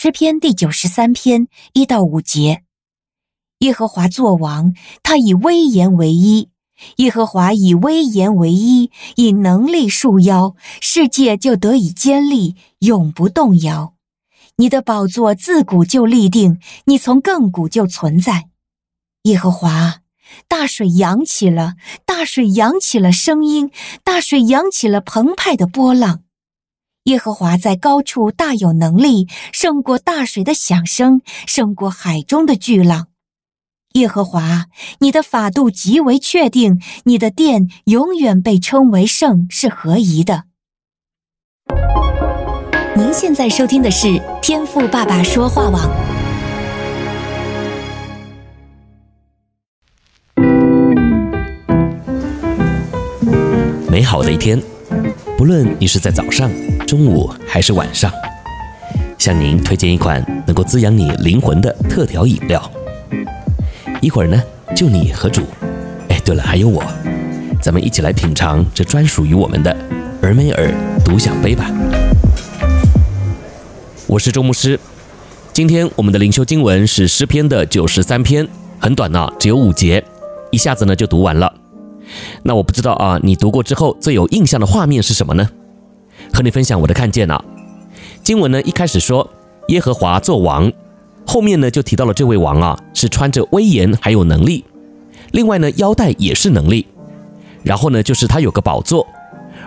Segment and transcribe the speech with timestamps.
[0.00, 2.62] 诗篇第九十三篇一到五节：
[3.58, 6.50] 耶和华作王，他以威严为衣；
[6.98, 13.94] 耶和华以威严为衣，以能力束腰，世界就得以坚立，永不动摇。
[14.58, 18.50] 你的宝座自古就立定，你从亘古就存在。
[19.24, 20.02] 耶和华，
[20.46, 21.74] 大水扬起了，
[22.06, 23.72] 大水扬起了声音，
[24.04, 26.22] 大水扬起了澎湃的波浪。
[27.08, 33.06] 耶和华在高处大有能力，胜过大水的响声，胜过海中的巨浪。
[33.94, 34.66] 耶和华，
[34.98, 40.44] 你的法度极为确定，你的殿永远被称为圣，是合宜的。
[42.94, 45.90] 您现在收听的是天赋爸爸说话网。
[53.90, 54.62] 美好的一天，
[55.38, 56.50] 不论你是在早上。
[56.88, 58.10] 中午还是晚上，
[59.18, 62.58] 向您推荐一款能够滋养你灵魂的特调饮料。
[64.00, 64.42] 一会儿呢，
[64.74, 65.42] 就你和主，
[66.08, 66.82] 哎，对了，还有我，
[67.60, 69.76] 咱们一起来品尝这专属于我们的
[70.22, 70.72] 尔梅尔
[71.04, 71.70] 独享杯吧。
[74.06, 74.80] 我是周牧师，
[75.52, 80.02] 今天我们的灵修经文是诗篇的九十三篇，很短呢，只有五节，
[80.50, 81.52] 一下子呢就读完了。
[82.44, 85.50] 那我不知道啊，你读过之后最有印象的画面是什么呢？
[86.32, 87.42] 和你分享我的看见啊，
[88.22, 89.28] 经文呢一开始说
[89.68, 90.72] 耶和华作王，
[91.26, 94.64] 后面呢就提到了这位王啊是穿着威严还有能力，
[95.32, 96.86] 另外呢腰带也是能力，
[97.62, 99.06] 然后呢就是他有个宝座，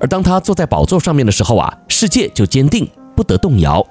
[0.00, 3.86] 而当他坐在宝座上面的时候啊，世界就坚定不得动摇。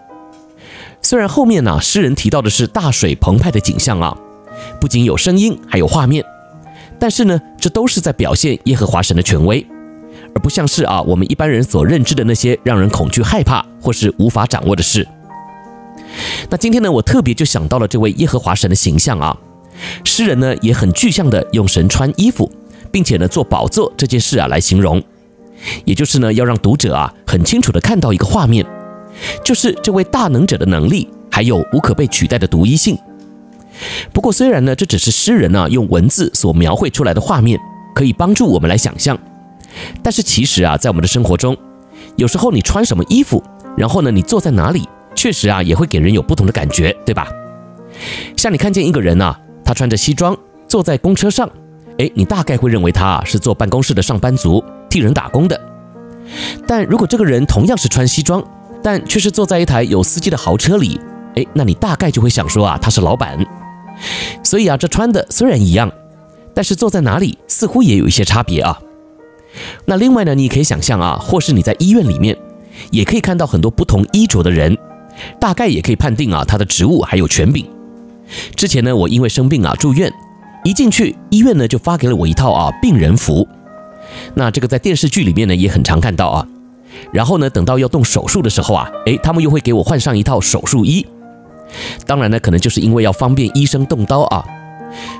[1.02, 4.17] 虽然后面呢诗人提到的是大水澎湃的景象啊，
[4.81, 6.23] 不仅有声音还有画面，
[7.00, 9.66] 但是呢这都是在表现耶和华神的权威。
[10.36, 15.08] 而不像是啊，我们一般人所认知的那些让人恐惧、害怕或是无法掌握的事。
[16.50, 19.36] 那今天呢，我特别就想到了这位耶和华神的形象啊。
[20.03, 22.50] 诗人呢也很具象的用神穿衣服，
[22.91, 25.01] 并且呢做宝座这件事啊来形容，
[25.85, 28.66] 也就是呢要让读者啊很清楚的看到一个画面，
[29.44, 32.97] 就是这位大能者的能力，还有无可被取代的独一性。
[34.13, 37.59] 不过虽然呢这只是诗人呢用文字所描绘出来的画面，
[37.94, 39.18] 可以帮助我们来想象。
[40.03, 41.56] 但是其实啊，在我们的生活中，
[42.16, 43.44] 有时候你穿什么衣服，
[43.78, 47.28] 然后呢，你坐在哪里，确实啊，也会给人有不同的感觉，对吧？
[48.36, 50.38] 像你看见一个人啊，他穿着西装
[50.68, 51.50] 坐在公车上，
[51.97, 55.59] 诶，你大概会认为他啊是坐办公室的上班族，替人打工的。
[56.68, 58.44] 但如果这个人同样是穿西装，
[58.84, 61.00] 但却是坐在一台有司机的豪车里，
[61.36, 63.38] 诶，那你大概就会想说啊，他是老板。
[64.44, 65.92] 所以啊，这穿的虽然一样，
[66.53, 68.78] 但是坐在哪里似乎也有一些差别啊。
[69.85, 72.38] 那另外呢，你也可以想象啊，或是你在医院里面，
[72.91, 74.77] 也可以看到很多不同衣着的人，
[75.39, 77.65] 大概也可以判定啊他的职务还有权柄。
[78.55, 80.11] 之前呢，我因为生病啊住院，
[80.63, 83.47] 一进去医院呢就发给了我一套啊病人服。
[84.33, 86.47] 那这个在电视剧里面呢也很常看到啊。
[87.13, 91.05] 然后呢，等到要动手术的时候啊，诶，他们又会给我换上一套手术衣。
[92.05, 94.44] 当然呢，可能就是因为要方便医生动刀啊。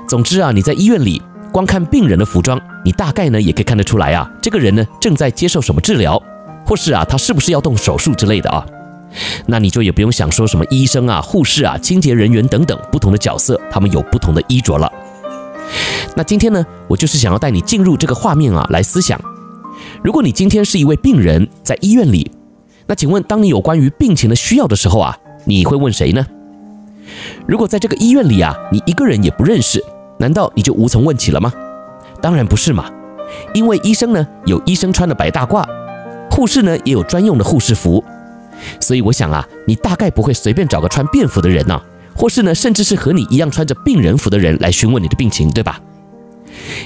[0.08, 1.22] 总之啊，你在医院里。
[1.56, 6.22] 光看病人的服装，你大概呢也可以看得出来啊，这个人呢正在接受什么治疗，
[6.66, 8.66] 或是啊他是不是要动手术之类的啊？
[9.46, 14.92] 那你就也不用想说什么医生啊、护士啊、清洁人员等等不同的角色，他们有不同的衣着了。
[16.14, 19.18] 那今天呢，我就是想要带你进入这个画面啊，来思想，
[20.04, 22.30] 如果你今天是一位病人，在医院里，
[22.86, 26.26] 那请问当你有关于病情的需要的时候啊，你会问谁呢？
[27.48, 29.82] 如果在这个医院里啊，你一个人也不认识。
[30.18, 31.52] 难道你就无从问起了吗？
[32.22, 32.90] 当然不是嘛，
[33.52, 35.64] 因为医生呢有医生穿的白大褂，
[36.30, 38.02] 护士呢也有专用的护士服，
[38.80, 41.82] 所以我想啊，你大概不会随便找个穿便服的人呐、啊，
[42.16, 45.78] 或是呢甚至是和你一样穿着病人服的人来询问你的病情，对吧？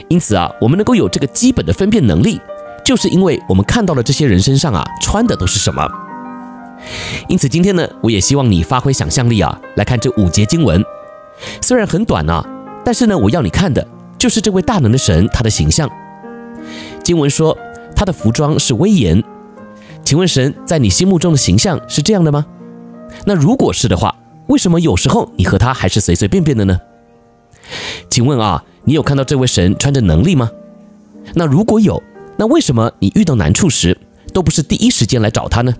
[0.09, 2.41] 因此啊，我们能够有这个基本的分辨能力，
[2.85, 5.89] 就是因为我们看到了这些人身上啊穿的都是什么。
[7.29, 10.83] 因此今天呢，我也希望你发挥想象力啊，来看这五节经文，
[11.61, 12.45] 虽然很短呢、
[12.85, 13.87] 但是呢，我要你看的
[14.19, 15.89] 就是这位大能的神，他的形象。
[17.03, 17.57] 经文说
[17.95, 19.23] 他的服装是威严，
[20.05, 22.47] 请问神在你心目中的形象是这样的吗？
[23.25, 24.15] 那如果是的话，
[24.49, 26.81] 为什么有时候你和他还是随随便便的呢？
[28.09, 30.51] 请问啊，你有看到这位神穿着能力吗？
[31.35, 32.03] 那如果有，
[32.37, 33.97] 那为什么你遇到难处时
[34.33, 35.75] 都不是第一时间来找他呢？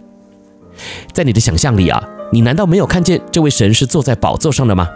[1.13, 2.03] 在你的想象里啊，
[2.33, 4.89] 你难道没有看见这位神是坐在宝座上的吗？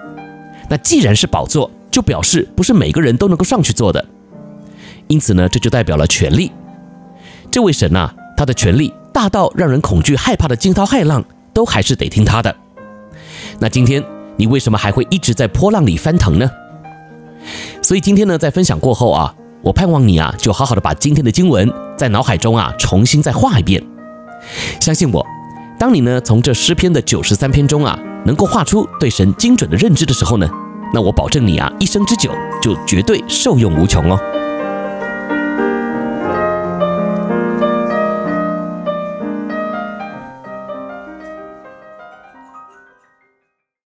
[0.71, 4.05] 那既然是宝座，就表示不是每个人都能够上去做的，
[5.07, 6.51] 因此呢，这就代表了权力。
[7.53, 12.53] 这位神呐，他的权力大到让人恐惧害怕的惊涛骇浪都还是得听他的。
[13.61, 14.03] 那今天
[14.37, 16.51] 你为什么还会一直在波浪里翻腾呢？
[17.81, 19.33] 所以今天呢，在分享过后啊，
[19.63, 23.81] 我盼望你啊，就好好的把今天的经文在脑海中啊重新再画一遍。
[24.81, 25.25] 相信我，
[25.79, 30.51] 当你呢从这诗篇的九十三篇中啊，能够画出对神精准的认知的时候呢，
[30.95, 32.33] 那我保证你啊，一生之久
[32.63, 34.44] 就绝对受用无穷哦。